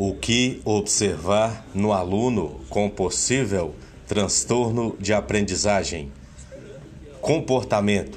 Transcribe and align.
O 0.00 0.14
que 0.14 0.62
observar 0.64 1.66
no 1.74 1.92
aluno 1.92 2.60
com 2.68 2.88
possível 2.88 3.74
transtorno 4.06 4.96
de 5.00 5.12
aprendizagem? 5.12 6.12
Comportamento, 7.20 8.16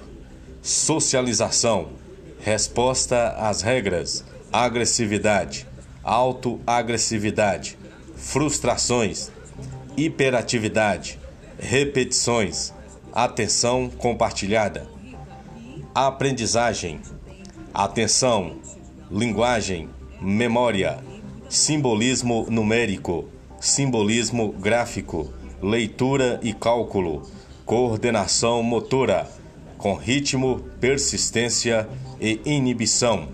socialização, 0.62 1.94
resposta 2.40 3.30
às 3.30 3.64
regras, 3.64 4.24
agressividade, 4.54 5.68
autoagressividade, 6.04 7.80
frustrações, 8.16 9.32
hiperatividade, 9.98 11.20
repetições, 11.58 12.72
atenção 13.12 13.90
compartilhada, 13.90 14.88
aprendizagem, 15.96 17.02
atenção, 17.74 18.58
linguagem, 19.10 19.90
memória, 20.22 21.10
simbolismo 21.52 22.48
numérico, 22.50 23.26
simbolismo 23.60 24.54
gráfico, 24.54 25.34
leitura 25.62 26.40
e 26.42 26.54
cálculo, 26.54 27.24
coordenação 27.66 28.64
motora, 28.64 29.30
com 29.78 29.94
ritmo, 29.94 30.62
persistência 30.80 31.90
e 32.22 32.40
inibição. 32.46 33.28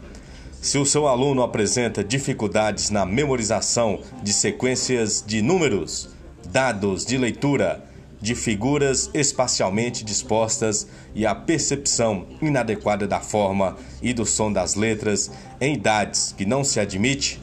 Se 0.59 0.80
o 0.80 0.85
seu 0.85 1.08
aluno 1.08 1.44
apresenta 1.44 2.03
dificuldades 2.03 2.89
na 2.89 3.05
memorização 3.05 3.99
de 4.23 4.34
sequências 4.34 5.23
de 5.25 5.44
números, 5.44 6.09
dados 6.49 7.05
de 7.05 7.20
leitura, 7.20 7.86
de 8.20 8.34
figuras 8.34 9.11
espacialmente 9.13 10.03
dispostas 10.03 10.88
e 11.13 11.23
a 11.23 11.36
percepção 11.36 12.25
inadequada 12.41 13.08
da 13.08 13.20
forma 13.20 13.77
e 14.02 14.11
do 14.11 14.25
som 14.25 14.52
das 14.52 14.73
letras 14.73 15.30
em 15.61 15.75
idades 15.75 16.34
que 16.36 16.47
não 16.47 16.63
se 16.63 16.80
admite 16.80 17.39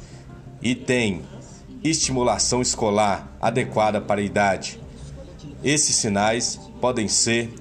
e 0.64 0.74
tem 0.74 1.20
estimulação 1.84 2.62
escolar 2.62 3.36
adequada 3.40 4.00
para 4.00 4.22
a 4.22 4.24
idade. 4.24 4.80
Esses 5.62 5.94
sinais 5.96 6.58
podem 6.80 7.06
ser 7.06 7.52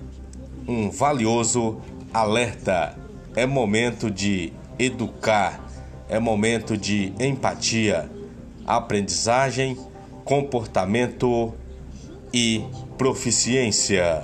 um 0.66 0.90
valioso 0.90 1.81
alerta. 2.14 2.98
É 3.36 3.46
momento 3.46 4.09
de 4.09 4.54
educar, 4.80 5.62
é 6.08 6.18
momento 6.18 6.78
de 6.78 7.12
empatia, 7.20 8.09
aprendizagem, 8.66 9.78
comportamento 10.24 11.54
e 12.34 12.64
proficiência. 12.98 14.24